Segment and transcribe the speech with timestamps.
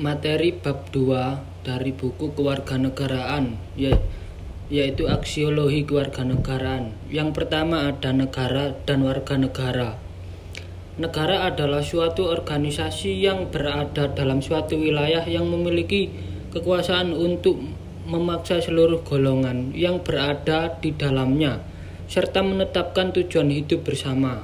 [0.00, 4.00] materi bab 2 dari buku kewarganegaraan ya,
[4.72, 6.96] yaitu aksiologi kewarganegaraan.
[7.12, 10.00] Yang pertama ada negara dan warga negara.
[10.96, 16.08] Negara adalah suatu organisasi yang berada dalam suatu wilayah yang memiliki
[16.50, 17.60] kekuasaan untuk
[18.08, 21.60] memaksa seluruh golongan yang berada di dalamnya
[22.10, 24.42] serta menetapkan tujuan hidup bersama.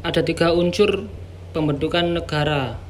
[0.00, 1.04] Ada tiga unsur
[1.52, 2.83] pembentukan negara.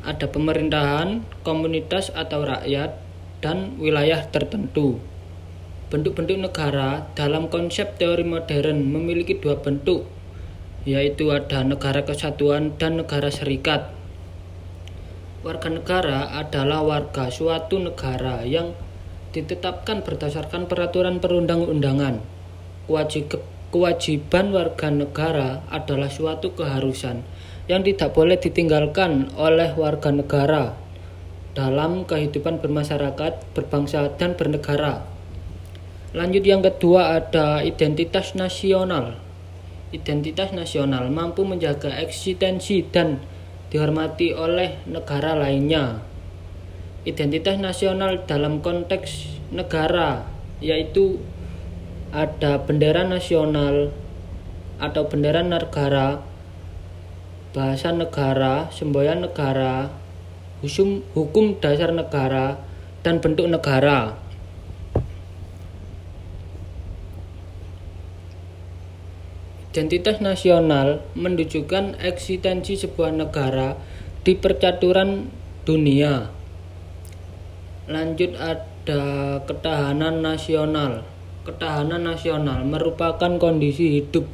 [0.00, 2.96] Ada pemerintahan, komunitas atau rakyat,
[3.44, 4.96] dan wilayah tertentu.
[5.92, 10.08] Bentuk-bentuk negara dalam konsep teori modern memiliki dua bentuk,
[10.88, 13.92] yaitu ada negara kesatuan dan negara serikat.
[15.44, 18.72] Warga negara adalah warga suatu negara yang
[19.36, 22.24] ditetapkan berdasarkan peraturan perundang-undangan.
[22.88, 23.36] Kewajib,
[23.68, 27.20] kewajiban warga negara adalah suatu keharusan
[27.70, 30.74] yang tidak boleh ditinggalkan oleh warga negara
[31.54, 35.06] dalam kehidupan bermasyarakat, berbangsa, dan bernegara.
[36.10, 39.14] Lanjut yang kedua ada identitas nasional.
[39.94, 43.22] Identitas nasional mampu menjaga eksistensi dan
[43.70, 46.02] dihormati oleh negara lainnya.
[47.06, 50.26] Identitas nasional dalam konteks negara
[50.58, 51.22] yaitu
[52.10, 53.94] ada bendera nasional
[54.82, 56.18] atau bendera negara,
[57.50, 59.90] bahasa negara, semboyan negara,
[60.62, 62.62] hukum, hukum dasar negara,
[63.02, 64.14] dan bentuk negara.
[69.70, 73.78] Identitas nasional menunjukkan eksistensi sebuah negara
[74.26, 75.30] di percaturan
[75.62, 76.26] dunia.
[77.86, 79.02] Lanjut ada
[79.46, 81.06] ketahanan nasional.
[81.46, 84.26] Ketahanan nasional merupakan kondisi hidup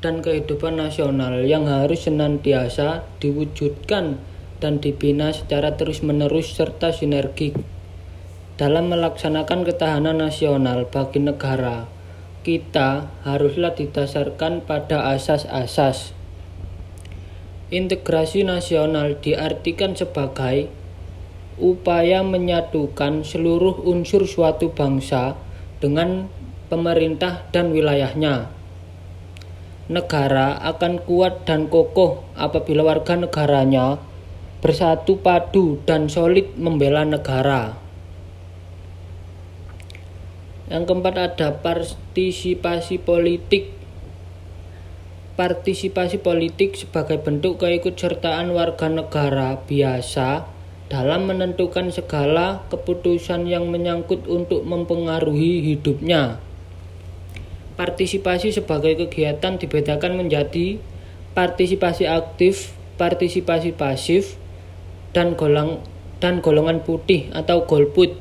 [0.00, 4.16] dan kehidupan nasional yang harus senantiasa diwujudkan
[4.60, 7.56] dan dibina secara terus-menerus serta sinergik.
[8.60, 11.88] Dalam melaksanakan ketahanan nasional bagi negara,
[12.44, 16.12] kita haruslah didasarkan pada asas-asas.
[17.72, 20.68] Integrasi nasional diartikan sebagai
[21.60, 25.36] upaya menyatukan seluruh unsur suatu bangsa
[25.80, 26.28] dengan
[26.68, 28.59] pemerintah dan wilayahnya.
[29.90, 33.98] Negara akan kuat dan kokoh apabila warga negaranya
[34.62, 37.74] bersatu padu dan solid membela negara.
[40.70, 43.74] Yang keempat ada partisipasi politik.
[45.34, 50.46] Partisipasi politik sebagai bentuk keikutsertaan warga negara biasa
[50.86, 56.38] dalam menentukan segala keputusan yang menyangkut untuk mempengaruhi hidupnya.
[57.80, 60.76] Partisipasi sebagai kegiatan dibedakan menjadi
[61.32, 64.36] partisipasi aktif, partisipasi pasif,
[65.16, 65.80] dan golong
[66.20, 68.20] dan golongan putih atau golput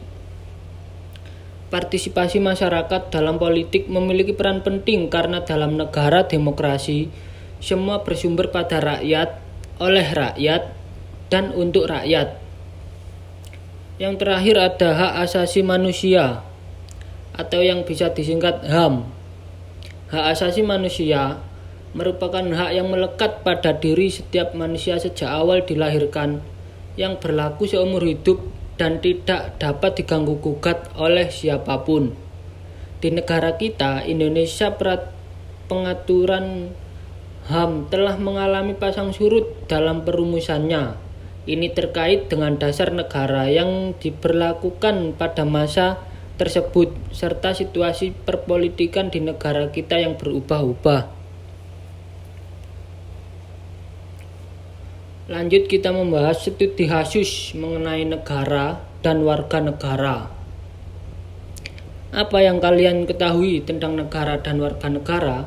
[1.69, 7.13] partisipasi masyarakat dalam politik memiliki peran penting karena dalam negara demokrasi
[7.61, 9.37] semua bersumber pada rakyat,
[9.77, 10.73] oleh rakyat,
[11.29, 12.41] dan untuk rakyat.
[14.01, 16.41] Yang terakhir ada hak asasi manusia
[17.35, 19.18] atau yang bisa disingkat HAM.
[20.09, 21.37] Hak asasi manusia
[21.93, 26.41] merupakan hak yang melekat pada diri setiap manusia sejak awal dilahirkan
[26.97, 28.41] yang berlaku seumur hidup
[28.81, 32.17] dan tidak dapat diganggu gugat oleh siapa pun.
[32.97, 34.73] Di negara kita, Indonesia,
[35.69, 36.73] pengaturan
[37.45, 40.97] HAM telah mengalami pasang surut dalam perumusannya.
[41.45, 46.01] Ini terkait dengan dasar negara yang diberlakukan pada masa
[46.39, 51.19] tersebut serta situasi perpolitikan di negara kita yang berubah-ubah.
[55.29, 60.31] Lanjut kita membahas studi khusus mengenai negara dan warga negara.
[62.09, 65.45] Apa yang kalian ketahui tentang negara dan warga negara?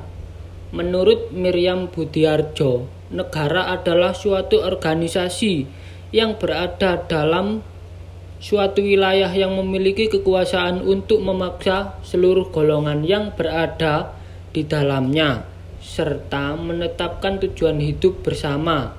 [0.71, 5.67] Menurut Miriam Budiarjo, negara adalah suatu organisasi
[6.15, 7.67] yang berada dalam
[8.43, 14.19] suatu wilayah yang memiliki kekuasaan untuk memaksa seluruh golongan yang berada
[14.51, 15.47] di dalamnya
[15.79, 18.99] serta menetapkan tujuan hidup bersama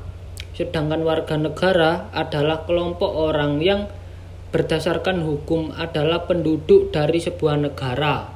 [0.53, 3.89] sedangkan warga negara adalah kelompok orang yang
[4.53, 8.29] berdasarkan hukum adalah penduduk dari sebuah negara.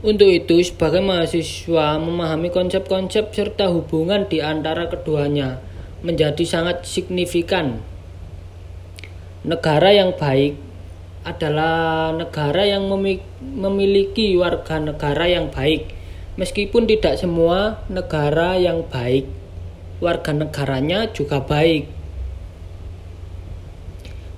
[0.00, 5.60] Untuk itu, sebagai mahasiswa memahami konsep-konsep serta hubungan di antara keduanya
[6.04, 7.80] menjadi sangat signifikan.
[9.40, 10.56] Negara yang baik
[11.24, 12.88] adalah negara yang
[13.40, 15.92] memiliki warga negara yang baik,
[16.36, 19.40] meskipun tidak semua negara yang baik
[20.00, 21.84] warga negaranya juga baik.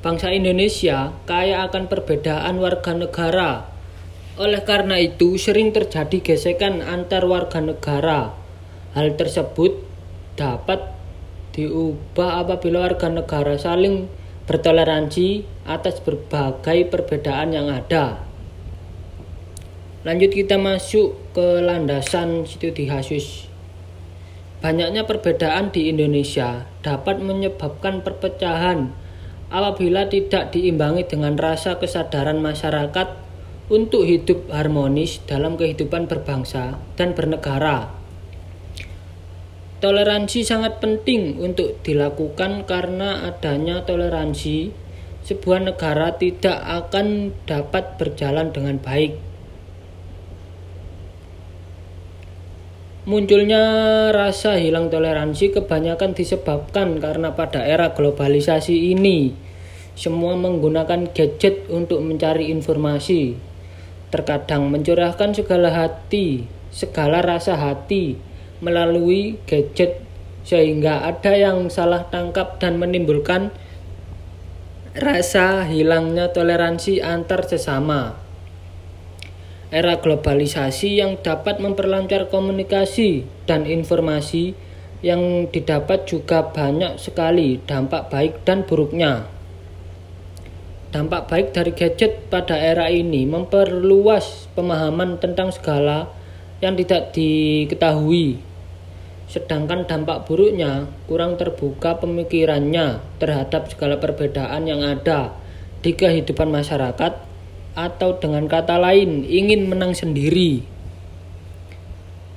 [0.03, 3.71] Bangsa Indonesia kaya akan perbedaan warga negara.
[4.35, 8.35] Oleh karena itu, sering terjadi gesekan antar warga negara.
[8.99, 9.79] Hal tersebut
[10.35, 10.83] dapat
[11.55, 14.11] diubah apabila warga negara saling
[14.47, 18.27] bertoleransi atas berbagai perbedaan yang ada.
[20.03, 23.47] Lanjut kita masuk ke landasan studi Hasus.
[24.59, 28.91] Banyaknya perbedaan di Indonesia dapat menyebabkan perpecahan
[29.51, 33.15] apabila tidak diimbangi dengan rasa kesadaran masyarakat
[33.71, 38.02] untuk hidup harmonis dalam kehidupan berbangsa dan bernegara.
[39.83, 44.71] Toleransi sangat penting untuk dilakukan karena adanya toleransi
[45.27, 49.19] sebuah negara tidak akan dapat berjalan dengan baik.
[53.11, 53.67] Munculnya
[54.15, 59.35] rasa hilang toleransi kebanyakan disebabkan karena pada era globalisasi ini
[59.99, 63.35] semua menggunakan gadget untuk mencari informasi.
[64.15, 68.31] Terkadang mencurahkan segala hati, segala rasa hati
[68.63, 70.01] melalui gadget
[70.47, 73.51] sehingga ada yang salah tangkap dan menimbulkan
[74.95, 78.23] rasa hilangnya toleransi antar sesama
[79.73, 84.53] era globalisasi yang dapat memperlancar komunikasi dan informasi
[85.01, 89.27] yang didapat juga banyak sekali dampak baik dan buruknya.
[90.93, 96.13] Dampak baik dari gadget pada era ini memperluas pemahaman tentang segala
[96.61, 98.52] yang tidak diketahui.
[99.33, 105.33] Sedangkan dampak buruknya kurang terbuka pemikirannya terhadap segala perbedaan yang ada
[105.81, 107.17] di kehidupan masyarakat
[107.73, 110.61] atau dengan kata lain ingin menang sendiri.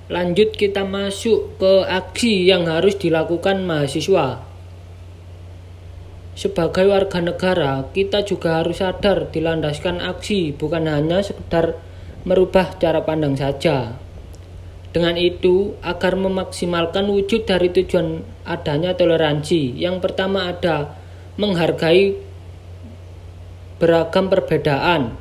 [0.08, 4.40] Lanjut kita masuk ke aksi yang harus dilakukan mahasiswa.
[6.36, 11.76] Sebagai warga negara, kita juga harus sadar dilandaskan aksi bukan hanya sekedar
[12.24, 14.05] merubah cara pandang saja.
[14.96, 20.96] Dengan itu, agar memaksimalkan wujud dari tujuan adanya toleransi, yang pertama ada
[21.36, 22.16] menghargai
[23.76, 25.20] beragam perbedaan,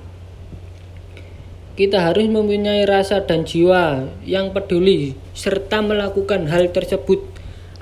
[1.75, 7.19] kita harus mempunyai rasa dan jiwa yang peduli serta melakukan hal tersebut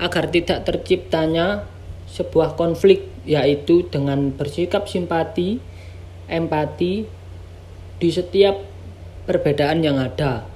[0.01, 1.69] agar tidak terciptanya
[2.09, 5.61] sebuah konflik yaitu dengan bersikap simpati,
[6.25, 7.05] empati
[8.01, 8.57] di setiap
[9.29, 10.52] perbedaan yang ada.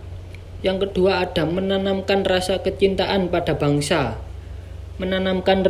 [0.65, 4.17] Yang kedua ada menanamkan rasa kecintaan pada bangsa.
[4.97, 5.61] Menanamkan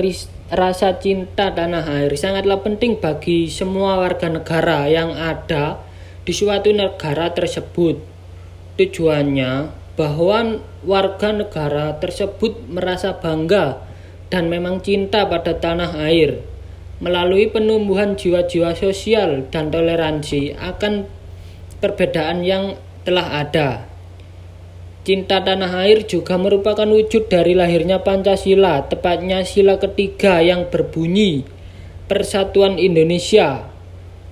[0.48, 5.84] rasa cinta tanah air sangatlah penting bagi semua warga negara yang ada
[6.24, 8.00] di suatu negara tersebut.
[8.80, 13.84] Tujuannya bahwa warga negara tersebut merasa bangga
[14.32, 16.40] dan memang cinta pada tanah air.
[17.04, 21.08] Melalui penumbuhan jiwa-jiwa sosial dan toleransi akan
[21.84, 23.87] perbedaan yang telah ada.
[25.08, 31.48] Cinta tanah air juga merupakan wujud dari lahirnya Pancasila, tepatnya sila ketiga yang berbunyi
[32.12, 33.72] Persatuan Indonesia.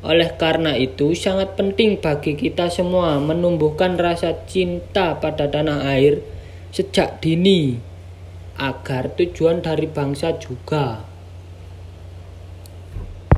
[0.04, 6.20] Oleh karena itu, sangat penting bagi kita semua menumbuhkan rasa cinta pada tanah air
[6.76, 7.80] sejak dini,
[8.60, 11.15] agar tujuan dari bangsa juga